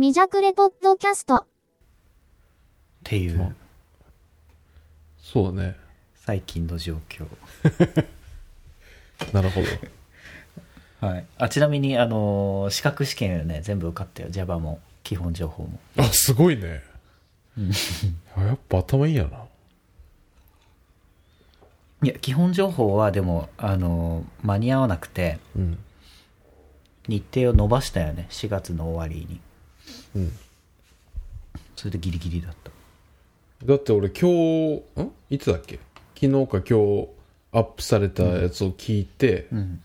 [0.00, 1.34] 未弱レポッドキャスト。
[1.34, 1.46] っ
[3.04, 3.54] ていう
[5.18, 5.76] そうね。
[6.14, 7.26] 最近の状況
[9.34, 11.06] なるほど。
[11.06, 16.82] はいあちなみにあのー資格試験ね全部受かったよ Java も基本情報もあ、すごいね。
[18.38, 19.44] あやっぱ頭いいんやな。
[22.04, 25.78] いや基本情報はでもあのー間に合わなくてうん。
[27.06, 29.42] 日程を延ばしたよね4月の終わりに
[30.16, 30.32] うん。
[31.76, 32.70] それでギリギリだった。
[33.64, 35.12] だって俺今日、ん？
[35.30, 35.78] いつだっけ？
[36.14, 37.08] 昨日か今日
[37.52, 39.82] アップされたやつを聞いて、うん。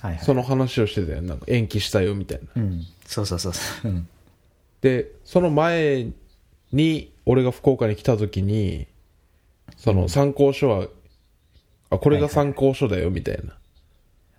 [0.00, 0.24] はいはい。
[0.24, 1.22] その話をしてたよ。
[1.22, 2.62] なんか延期したよみたいな。
[2.62, 2.82] うん。
[3.06, 3.90] そうそうそうそう。
[3.90, 4.08] うん。
[4.82, 6.08] で、その前
[6.72, 8.86] に俺が福岡に来た時に、
[9.76, 10.86] その参考書は、
[11.90, 13.56] あ、これが参考書だよみたいな。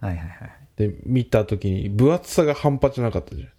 [0.07, 0.51] はいはいはい。
[0.77, 3.49] で、見た時に分厚さが半端じゃなかったじゃん。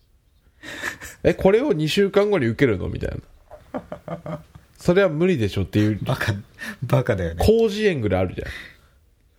[1.23, 2.89] え、これを2週間後に受けるの？
[2.89, 3.11] みたい
[4.07, 4.41] な。
[4.79, 6.35] それは無理でしょっていう、バカ
[6.83, 8.49] バカだよね広辞苑ぐらいあるじゃん。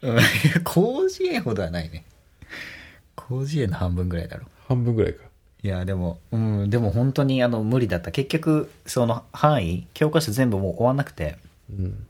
[0.01, 0.19] うん
[0.65, 2.05] 広辞苑ほどはないね
[3.27, 5.23] 広辞苑の半分ぐらいだろ半分ぐらいか。
[5.61, 11.37] いやでもうんでも本当にあの無理だった結局その範囲教科書全部もう終わんなくて
[11.69, 12.07] うん。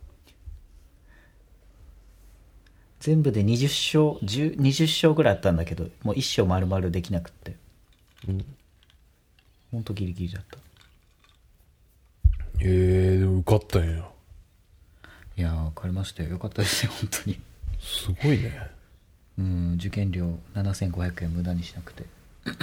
[2.99, 7.55] 全部で20章10 20章ぐらいあったんだけどもう1章丸々できなくって
[8.27, 8.45] うん。
[9.71, 10.57] 本当ギリギリだった
[12.61, 14.05] えー、でも受かったんや。
[15.37, 17.39] いやー分かりましたよよかったですよ本当に
[17.79, 18.59] すごいね。
[19.37, 22.03] うん受験料7500円無駄にしなくて
[22.43, 22.55] 本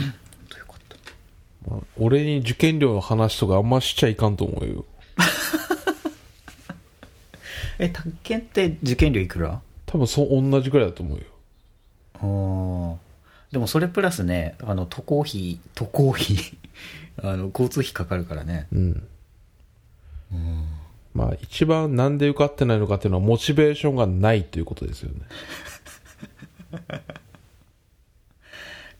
[0.51, 0.97] 当よかった
[1.71, 4.85] まあ俺に受験料の話とかあんましちゃいかんと思うよ。
[7.79, 9.61] え宅建って受験料いくら？
[9.87, 11.25] 多分そう、同じぐらいだと思うよ。
[12.15, 12.97] あー
[13.53, 16.37] でもそれプラスねあの渡航費渡航費
[17.23, 19.07] あの交通費かかるからねうん。
[21.15, 25.21] まあ一番なんで受かってないのかっていうのはモチベーションがないということですよね。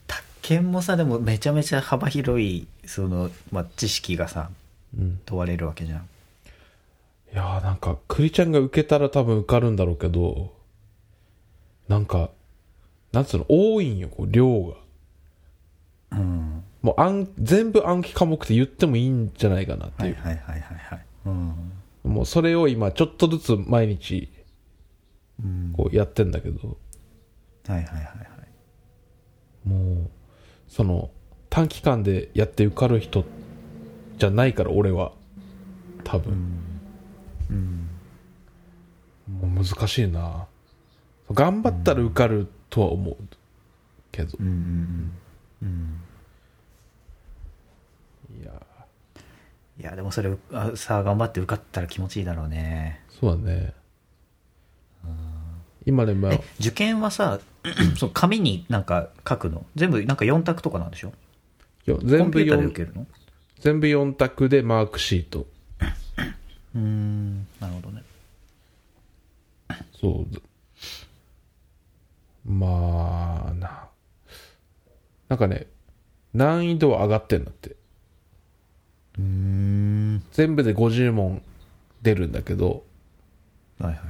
[0.07, 4.49] 宅建もさでもめちゃめちゃ幅広いその、まあ、知識がさ
[4.97, 5.19] うん。
[5.25, 6.09] 問われるわけじゃん
[7.33, 10.53] いやーなんか、クリちゃんが受けたら多分受かるんだろうけど、
[11.87, 12.29] なんか、
[13.17, 14.75] なんつうの、多いんよ、こう、量が。
[16.11, 20.03] うんもう暗、全部暗記科目って言ってもいいんじゃないかなって。
[20.03, 21.71] はいいうはいはいはいはいうん
[22.03, 24.31] もうそれを今、ちょっとずつ毎日、
[25.43, 26.77] うんこうやってんだけど、
[27.67, 28.11] はいはいはいは
[29.65, 30.09] いもう、
[30.67, 31.09] その、
[31.49, 33.25] 短期間でやって受かる人
[34.19, 35.11] じゃないから、俺は。
[36.03, 36.33] 多分。
[37.49, 37.89] うん
[39.41, 40.45] もう難しいな。
[41.31, 43.17] 頑張ったら受かるとは思う
[44.11, 44.37] けど。
[44.39, 44.43] う。
[44.43, 45.11] んうん
[45.61, 46.01] うん。
[48.41, 48.61] いや。
[49.79, 53.01] いやでもそれあさあ頑張って受かったら気持ちいいだろうね。
[53.09, 53.73] そうだね。
[55.85, 57.39] 今ね、まあ、え受験はさ
[57.97, 59.65] そう紙になんか書くの？
[59.75, 61.13] 全部なんか4択とかなんでしょ？
[61.85, 63.07] よ全部コンピューターで4受けるの？
[63.59, 65.45] 全部4択でマークシート。
[66.75, 68.03] うーんなるほどね。
[69.99, 70.41] そう。
[72.47, 73.87] ずまあな。
[75.29, 75.67] なんかね、
[76.33, 77.71] 難易度は上がってんだって。
[79.17, 81.41] うーん全部で50問
[82.01, 82.83] 出るんだけど、
[83.79, 84.07] はいはいはい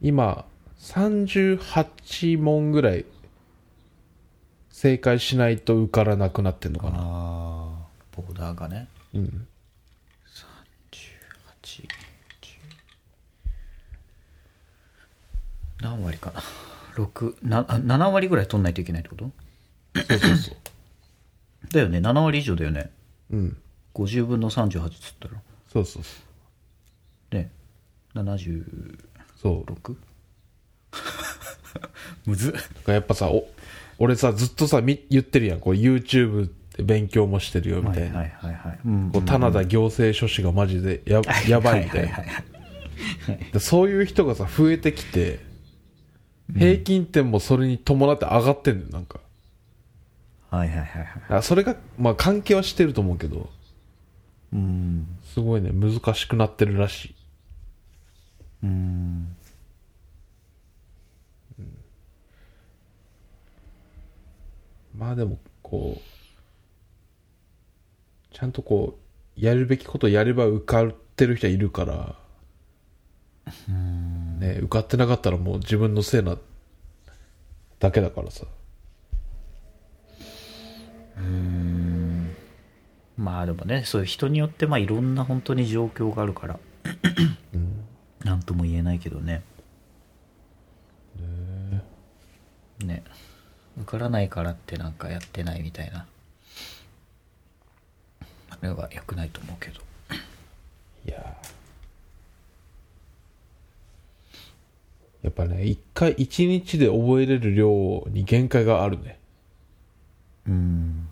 [0.00, 0.44] 今、
[0.80, 3.04] 38問ぐらい
[4.70, 6.96] 正解しないと受からなくなってんのかな。
[6.96, 7.02] ああ
[8.16, 9.46] ボーダーがねうん。
[11.62, 11.86] 8
[15.80, 19.30] 何割かな6なあ7割ぐらい取んないといけないってこと？
[20.08, 20.56] そうそうそう。
[21.72, 22.90] だよね7割以上だよね
[23.30, 23.56] うん。
[23.94, 25.34] 50分の38っつったら
[25.72, 26.10] そうそうそ
[27.30, 27.34] う。
[27.34, 27.50] ね
[28.14, 28.98] 76
[29.40, 29.72] そう。
[32.26, 32.54] むずっ
[32.92, 33.48] やっぱさ、お
[33.98, 35.60] 俺さ、ずっとさ、み言ってるやん。
[35.60, 38.18] こう YouTube で勉強もしてるよ、みたいな。
[38.18, 42.10] はいはいはいはい、うんこう棚田行政書士がマジでややばいみたい
[43.52, 43.60] な。
[43.60, 45.40] そういう人がさ、増えてきて、
[46.56, 49.20] 平均点もそれに伴って上がってんのよ、なんか。
[50.50, 51.22] はいはいはいはい。
[51.38, 53.48] あそれが、まあ関係はしてると思うけど、
[54.52, 55.06] うん。
[55.32, 57.14] すごいね、難しくなってるらしい。
[58.64, 59.36] うん。
[64.96, 66.00] まあでも、こう、
[68.34, 68.98] ちゃんとこ
[69.36, 72.16] う、やるべきことやれば受かってる人はいるから、
[74.42, 76.36] ね、受かってなかったらもう自分のせいな
[77.78, 78.44] だけだからさ。
[83.16, 86.58] まあでもねそういう人によってまあいろんな本当に状況があるから。
[87.54, 87.84] うん。
[88.24, 89.44] なんとも言えないけどね。
[92.84, 93.04] ね。
[93.76, 96.04] 受からないからってなんかやってないみたいな。
[98.50, 99.80] あれは良くないと思うけど。
[101.06, 101.36] いや
[105.22, 109.18] やっぱね一回一日で覚えれる量に限界があるね。
[110.46, 111.08] うん。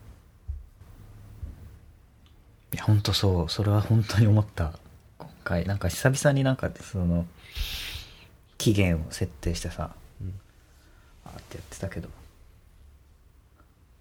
[2.75, 3.49] いや本当そう。
[3.49, 4.73] それは本当に思った。
[5.19, 5.67] 今回。
[5.67, 7.27] なんか久々になんかその
[8.59, 9.95] 期限を設定してさ、
[11.25, 12.09] あーってやってたけど。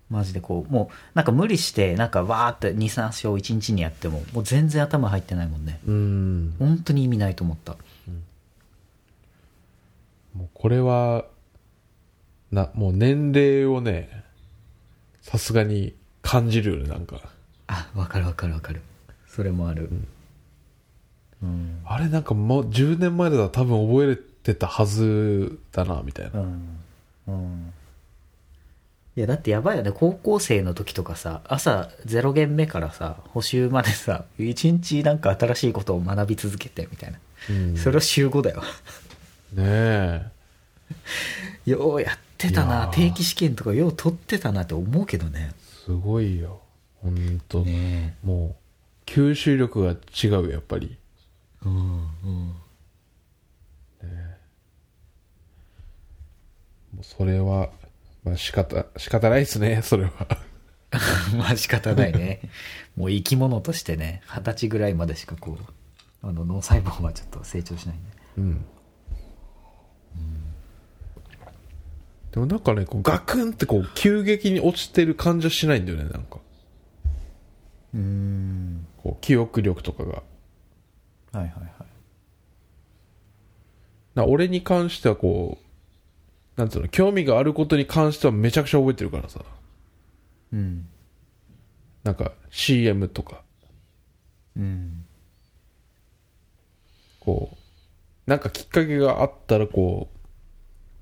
[0.09, 5.79] マジでこうもうなんか無理してなんかわーって23章1日にやってももう全然頭入ってないもんね。
[5.85, 6.56] うん。
[6.57, 7.77] 本当に意味ないと思った
[10.39, 11.25] もうこれは
[12.50, 14.24] なもう年齢をね
[15.21, 17.19] さすがに感じるよねなんか。
[17.68, 18.81] あわかるわかるわかる。
[19.27, 19.89] それもある。
[21.44, 21.81] うん。
[21.86, 26.39] あれなんかもう10年前だったら多分覚えれてたはずだなみたいな。
[26.39, 26.80] うん。
[27.27, 27.74] うん。
[29.18, 29.92] いやだってやばいよね。
[29.92, 37.19] 高校生の時とかさ朝0限目からさ補習までさ一日なんか新しいことを学び続けてみたいな、
[37.50, 37.75] うん。
[37.77, 38.63] それを週5だよ
[39.53, 40.31] ねえ。
[41.65, 42.89] ようやってたいやなー。
[42.91, 45.51] 定期試験とかよう取ってたなって思うけどね。
[45.85, 46.61] すごいよ。
[47.01, 47.63] 本当。
[47.63, 48.55] ねも
[49.05, 50.97] う吸収力が違うよやっぱり。
[51.65, 52.53] えうんうん。
[56.93, 57.69] もうそれは
[58.23, 60.11] まあ仕方仕方ないですねそれは。
[61.37, 62.41] まあ仕方ないね。
[62.95, 68.65] もう生き物としてね二十歳ぐらいまでしかこうあの脳細胞はちょっと成長しないんでうん
[72.31, 76.39] でもなんかねこうガクンってこう急激に落ちてる感じはしないんだよねなんか。
[77.93, 78.87] うん。
[78.97, 80.11] こう記憶力とかが。
[80.11, 80.21] は
[81.33, 81.51] いはいはい。
[84.15, 85.57] な俺に関してはこ
[86.57, 89.39] うなんつうの興味があることに関してはめちゃくちゃ覚えてるからさ。
[90.53, 90.87] うん。
[92.03, 93.41] なんか CM とか。
[94.55, 95.05] うん。
[97.19, 97.57] こ
[98.27, 100.19] うなんかきっかけがあったらこう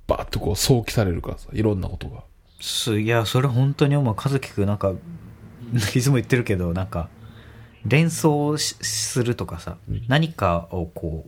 [0.07, 2.23] バーッとこう想起されるからさいろんなことが。
[2.59, 4.93] すいやそれ本当に思う和樹くんなんか
[5.93, 7.09] いつも言ってるけどなんか
[7.85, 9.77] 連想しするとかさ、
[10.07, 11.25] 何かをこ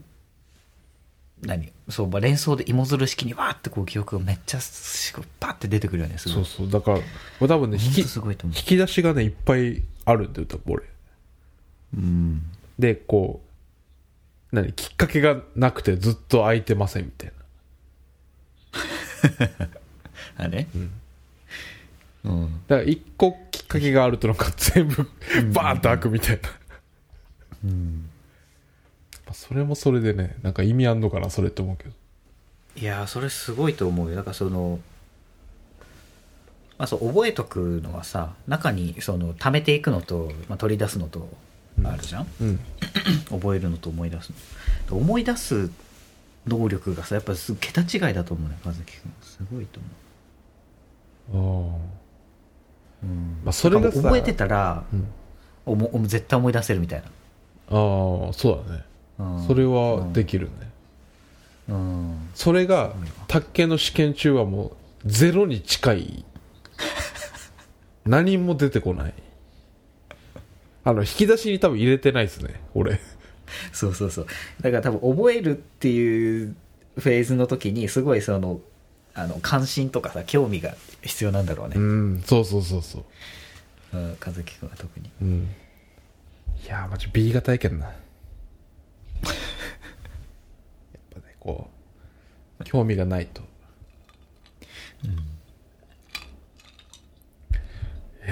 [1.42, 6.70] う何そう、まあ、連想で芋づる式にわーってこう記憶がめっちゃしパッて出てくるよねすごそいうそう。
[6.70, 6.98] だから
[7.40, 7.98] 俺多分ね引本き
[8.44, 10.84] 引き出しがねいっぱいあるんだよ多分俺。
[10.84, 10.86] う
[11.96, 12.42] うん。
[12.78, 13.40] でこ
[14.52, 17.39] う何きっかけがなくてずっと空いてませんみたいな
[20.36, 20.68] あね
[22.24, 25.08] うん、だから一個きっかけがあるとなんか全部
[25.52, 26.48] バーンと開くみたいな、
[27.64, 28.10] うん、
[29.24, 31.90] まあそれもそれでねなんか意味あんのかなそれって思うけど。
[32.76, 34.16] いやーそれすごいと思うよ。
[34.16, 34.80] だからその
[36.78, 41.28] まあそう覚えとくのはさ中にその貯めていくのと、まあ、取り出すのと
[41.84, 42.60] あるじゃん、うん。
[43.30, 44.32] 覚えるのと思い出す
[44.90, 44.96] の。
[44.98, 45.70] 思い出す
[46.46, 49.12] 能力がさやっぱす桁違いだと思うね和樹君。
[49.22, 49.80] すごいと
[51.30, 51.78] 思ああ
[53.04, 53.40] う、うん。
[53.44, 55.06] まあそれが覚えてたら、うん。
[55.66, 57.10] お絶対思い出せるみたいな、あ
[58.30, 58.84] あそうだね。
[59.18, 59.46] うん。
[59.46, 60.52] それはできるね、
[61.68, 62.30] うん。
[62.34, 64.72] それがすごいわ宅建の試験中はもう
[65.04, 66.24] ゼロに近い。
[68.06, 69.14] 何も出てこない。
[70.82, 72.98] あの引き出しに多分入れてないですね俺
[73.72, 74.26] そうそうそう。
[74.60, 76.54] だから多分覚えるっていう
[76.96, 78.60] フェーズの時にすごいその
[79.14, 82.22] あの関心とかさ興味が必要なんだろうね、うん。
[82.24, 83.04] そうそうそうそ
[83.92, 83.96] う。
[83.96, 85.10] うん、和樹君は特に。
[85.20, 85.48] うん。
[86.64, 87.94] いやーマジ B 型やけんなやっ
[91.10, 91.70] ぱねこ
[92.60, 93.42] う興味がないと。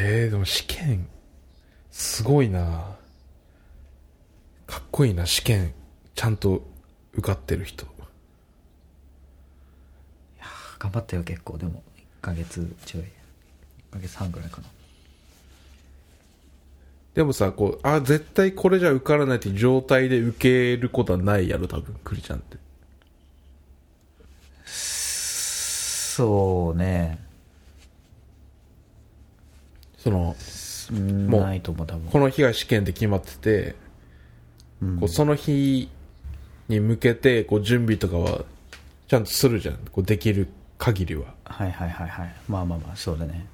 [0.01, 1.09] えー、でも試験
[1.91, 2.98] すごいな
[4.69, 5.73] かっこいいな試験
[6.15, 6.63] ちゃんと
[7.15, 7.87] 受かってる人。
[10.79, 11.59] 頑張ったよ結構。
[11.59, 13.03] でも1ヶ月ちょい。
[13.03, 13.07] 1
[13.95, 14.69] ヶ月半ぐらいかな。
[17.15, 22.59] でもさこうあ絶対これじゃ受からないって状態で受けることはないやろ多分クリちゃんって。
[24.67, 27.19] そうね。
[29.97, 30.37] その
[30.93, 32.11] うんもうないと思う多分。
[32.11, 33.75] この日が試験で決まってて、うん
[35.01, 35.89] こうその日
[36.69, 38.45] に向けてこう準備とかは
[39.09, 39.77] ちゃんとするじゃん。
[39.91, 41.35] こうできる限りは。
[41.45, 42.35] はいはいはいはい。
[42.49, 43.47] まあまあまあそうだね。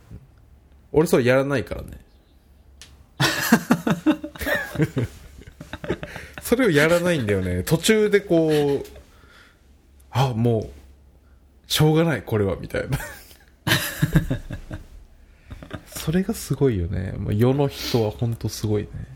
[0.92, 2.00] 俺それやらないからね。
[6.42, 7.62] それをやらないんだよね。
[7.62, 8.84] 途中でこう
[10.10, 10.70] あもう
[11.66, 12.98] しょうがないこれはみたいな。
[15.86, 17.14] それがすごいよね。
[17.30, 19.13] 世の人は本当すごいね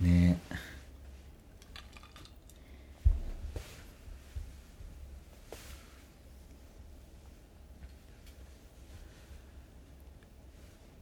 [0.00, 0.38] ね。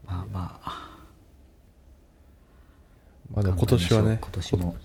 [0.07, 0.99] まあまあ。
[3.33, 4.77] まあでも今年はね今年も。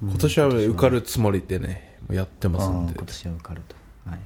[0.00, 2.92] 今年は受かるつもりでねやってますんで。
[2.92, 3.76] うん今年は受かると。
[4.10, 4.18] はい